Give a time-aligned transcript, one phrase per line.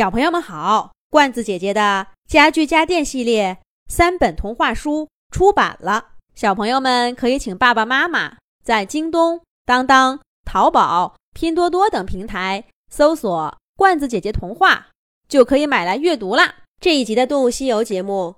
[0.00, 14.88] 小朋友们好，罐子姐姐的家具家电系列三本童话书出版了，小朋友们可以请爸爸妈妈在京东、当当、淘宝、拼多多等平台搜索“罐子姐姐童话”，
[15.28, 16.62] 就可以买来阅读啦。
[16.80, 18.36] 这一集的《动物西游》节目，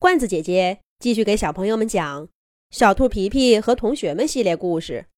[0.00, 2.26] 罐子姐姐继续给小朋友们讲
[2.72, 5.06] 《小兔皮皮和同学们》系列故事，《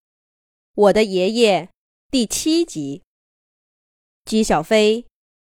[0.75, 1.63] 我的爷爷》
[2.11, 3.01] 第七集，
[4.27, 5.07] 姬小飞。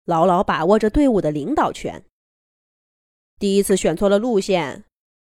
[0.04, 2.04] 牢牢把握着队伍的领导权。
[3.38, 4.84] 第一次选错了路线，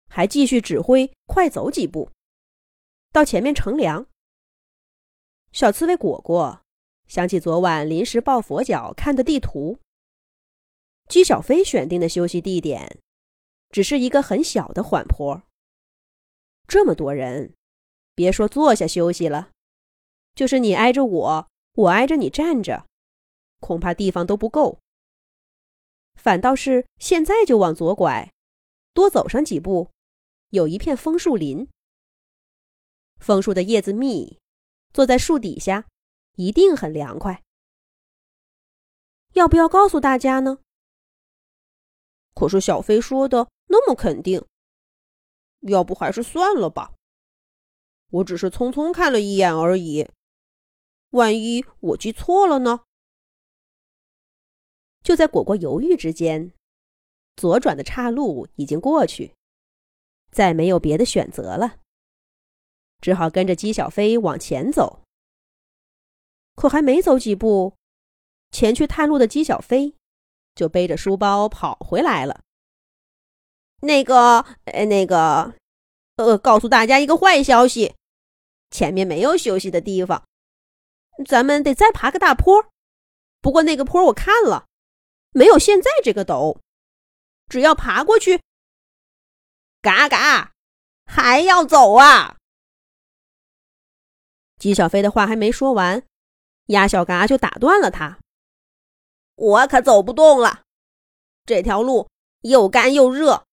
[0.09, 2.11] 还继续指挥快走几步，
[3.11, 4.05] 到前面乘凉。
[5.51, 6.61] 小刺猬果果
[7.07, 9.79] 想起昨晚临时抱佛脚看的地图，
[11.07, 12.99] 姬小飞选定的休息地点
[13.69, 15.43] 只是一个很小的缓坡。
[16.67, 17.53] 这么多人，
[18.13, 19.51] 别说坐下休息了，
[20.35, 22.85] 就是你挨着我，我挨着你站着。
[23.59, 24.79] 恐怕地方都不够，
[26.15, 28.31] 反倒是现在就往左拐，
[28.93, 29.91] 多走上几步，
[30.49, 31.67] 有一片枫树林。
[33.19, 34.39] 枫树的叶子密，
[34.93, 35.87] 坐在树底下
[36.35, 37.43] 一定很凉快。
[39.33, 40.59] 要不要告诉大家呢？
[42.33, 44.45] 可是小飞说的那么肯定，
[45.61, 46.93] 要不还是算了吧。
[48.09, 50.07] 我只是匆匆看了一眼而已，
[51.09, 52.83] 万一我记错了呢？
[55.07, 56.51] 就在果果犹豫之间，
[57.37, 59.33] 左转的岔路已经过去，
[60.33, 61.77] 再没有别的选择了，
[62.99, 65.03] 只好跟着姬小飞往前走。
[66.55, 67.75] 可还没走几步，
[68.51, 69.95] 前去探路的姬小飞
[70.53, 72.41] 就背着书包跑回来了。
[73.79, 75.53] 那个，呃，那个，
[76.17, 77.95] 呃，告诉大家一个坏消息，
[78.71, 80.27] 前面没有休息的地方，
[81.25, 82.65] 咱们得再爬个大坡。
[83.39, 84.66] 不过那个坡我看了。
[85.37, 86.57] 没有现在这个陡，
[87.47, 88.41] 只要爬过去，
[89.83, 90.51] 嘎嘎，
[91.05, 92.37] 还要走啊！
[94.57, 96.03] 姬小飞的话还没说完，
[96.69, 98.17] 鸭小嘎就打断了他
[99.37, 100.63] ：“我可走不动了，
[101.45, 102.09] 这条路
[102.41, 103.45] 又干又热，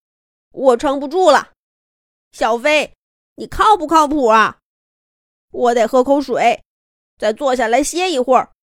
[0.53, 1.53] 我撑不住了。
[2.33, 2.95] 小飞，
[3.35, 4.57] 你靠不靠谱啊？
[5.51, 6.65] 我得喝口水，
[7.19, 8.55] 再坐下来歇一会儿。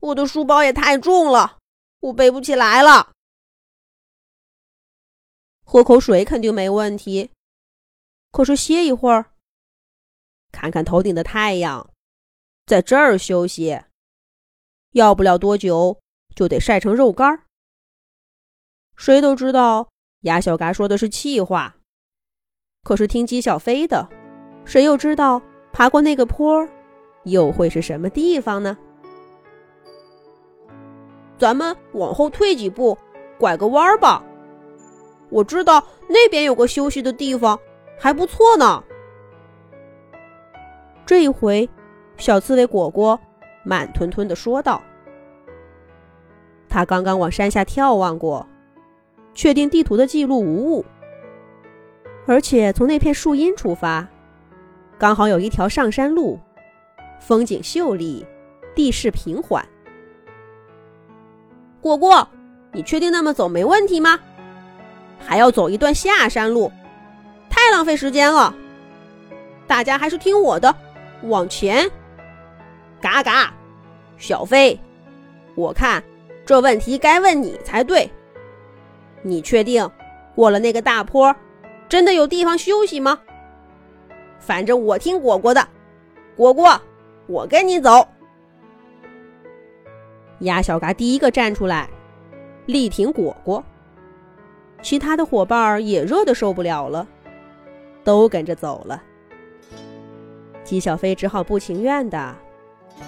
[0.00, 1.56] 我的书包也太重了。”
[2.00, 3.12] 我背不起来了，
[5.64, 7.30] 喝口水肯定没问题。
[8.30, 9.32] 可是歇一会儿，
[10.50, 11.92] 看看头顶的太阳，
[12.64, 13.82] 在这儿休息，
[14.92, 16.00] 要不了多久
[16.34, 17.44] 就得晒成肉干。
[18.96, 19.90] 谁都知道
[20.20, 21.76] 鸭小嘎说的是气话，
[22.82, 24.08] 可是听鸡小飞的，
[24.64, 26.66] 谁又知道爬过那个坡
[27.24, 28.78] 又会是什么地方呢？
[31.40, 32.98] 咱们往后退几步，
[33.38, 34.22] 拐个弯儿吧。
[35.30, 37.58] 我知道那边有个休息的地方，
[37.98, 38.84] 还不错呢。
[41.06, 41.66] 这一回，
[42.18, 43.18] 小刺猬果果
[43.64, 44.82] 慢吞吞地说道
[46.68, 48.46] ：“他刚刚往山下眺望过，
[49.32, 50.84] 确定地图的记录无误，
[52.26, 54.06] 而且从那片树荫出发，
[54.98, 56.38] 刚好有一条上山路，
[57.18, 58.26] 风景秀丽，
[58.74, 59.66] 地势平缓。”
[61.80, 62.28] 果果，
[62.72, 64.18] 你确定那么走没问题吗？
[65.18, 66.70] 还要走一段下山路，
[67.48, 68.54] 太浪费时间了。
[69.66, 70.74] 大家还是听我的，
[71.22, 71.90] 往前。
[73.00, 73.52] 嘎嘎，
[74.18, 74.78] 小飞，
[75.54, 76.02] 我看
[76.44, 78.10] 这问题该问你才对。
[79.22, 79.88] 你确定
[80.34, 81.34] 过了那个大坡，
[81.88, 83.18] 真的有地方休息吗？
[84.38, 85.66] 反正我听果果的，
[86.36, 86.78] 果果，
[87.26, 88.06] 我跟你走。
[90.40, 91.88] 鸭小嘎第一个站出来，
[92.66, 93.62] 力挺果果。
[94.82, 97.06] 其他的伙伴也热得受不了了，
[98.02, 99.02] 都跟着走了。
[100.64, 102.34] 姬小飞只好不情愿的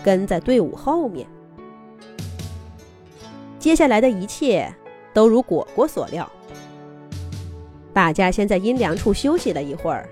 [0.04, 1.26] 跟在队伍后面。
[3.58, 4.74] 接下来的一切
[5.14, 6.30] 都如果果所料，
[7.94, 10.08] 大家先在阴凉处休息了一会儿，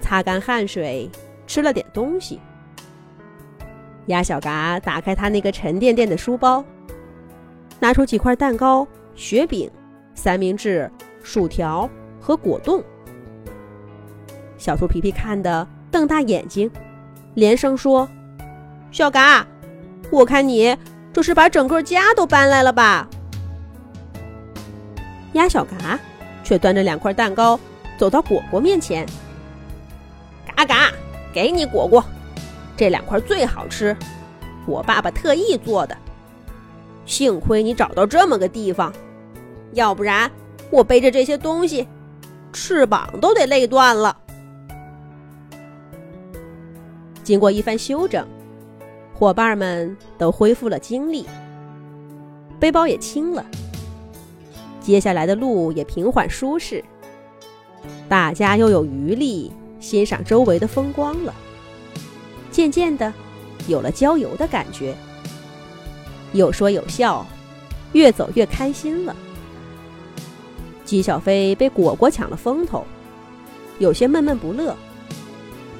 [0.00, 1.08] 擦干汗水，
[1.46, 2.40] 吃了点东西。
[4.10, 6.64] 鸭小嘎打开他那个沉甸甸的书包，
[7.78, 9.70] 拿出几块蛋糕、雪饼、
[10.14, 10.90] 三明治、
[11.22, 11.88] 薯条
[12.20, 12.82] 和果冻。
[14.58, 16.68] 小兔皮皮看得瞪大眼睛，
[17.34, 18.06] 连声说
[18.90, 19.46] ：“小嘎，
[20.10, 20.76] 我看你
[21.12, 23.08] 这是把整个家都搬来了吧？”
[25.34, 25.98] 鸭小嘎
[26.42, 27.58] 却端着两块蛋糕
[27.96, 29.06] 走到果果面前
[30.56, 30.90] ：“嘎嘎，
[31.32, 32.04] 给你果果。”
[32.80, 33.94] 这两块最好吃，
[34.64, 35.94] 我爸爸特意做的。
[37.04, 38.90] 幸亏你找到这么个地方，
[39.74, 40.30] 要不然
[40.70, 41.86] 我背着这些东西，
[42.54, 44.16] 翅膀都得累断了。”
[47.22, 48.26] 经过一番休整，
[49.12, 51.26] 伙伴们都恢复了精力，
[52.58, 53.44] 背包也轻了，
[54.80, 56.82] 接下来的路也平缓舒适，
[58.08, 61.34] 大家又有余力欣赏周围的风光了。
[62.50, 63.12] 渐渐的，
[63.68, 64.94] 有了郊游的感觉，
[66.32, 67.26] 有说有笑，
[67.92, 69.14] 越走越开心了。
[70.84, 72.84] 姬小飞被果果抢了风头，
[73.78, 74.76] 有些闷闷不乐。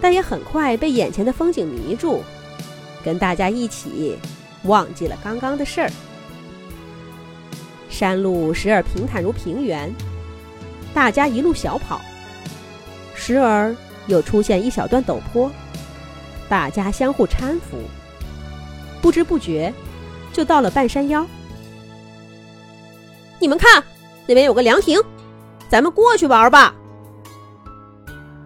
[0.03, 2.23] 但也很快被眼前的风景迷住，
[3.05, 4.17] 跟大家一起
[4.63, 5.91] 忘记了刚刚的事儿。
[7.91, 9.93] 山路时而平坦如平原，
[10.95, 12.01] 大家一路小跑；
[13.15, 13.77] 时而
[14.07, 15.53] 又出现一小段陡坡，
[16.51, 17.79] 大家相互搀扶。
[19.01, 19.73] 不知不觉，
[20.33, 21.25] 就到了半山腰。
[23.39, 23.83] 你们看，
[24.27, 25.01] 那边有个凉亭，
[25.69, 26.75] 咱们过去玩吧。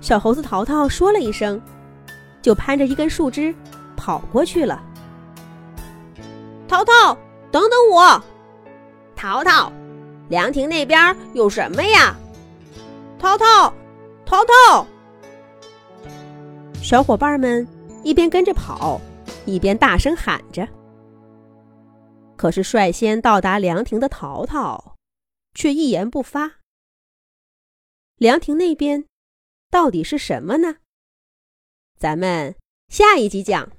[0.00, 1.60] 小猴子淘淘说了一声，
[2.42, 3.52] 就攀着一根树枝
[3.96, 4.82] 跑过去了。
[6.68, 7.16] 淘淘，
[7.50, 8.22] 等等我！
[9.16, 9.72] 淘淘，
[10.28, 12.14] 凉亭那边有什么呀？
[13.18, 13.72] 淘淘，
[14.26, 14.86] 淘淘！
[16.82, 17.66] 小伙伴们
[18.04, 19.00] 一边跟着跑，
[19.46, 20.68] 一边大声喊着。
[22.36, 24.96] 可是率先到达凉亭的淘淘，
[25.54, 26.60] 却一言不发。
[28.18, 29.06] 凉亭那边。
[29.70, 30.76] 到底是什么呢？
[31.98, 32.54] 咱们
[32.88, 33.72] 下一集讲。